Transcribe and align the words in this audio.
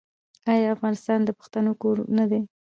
آیا 0.53 0.67
افغانستان 0.75 1.19
د 1.23 1.29
پښتنو 1.39 1.71
کور 1.81 1.97
نه 2.17 2.25
دی؟ 2.29 2.41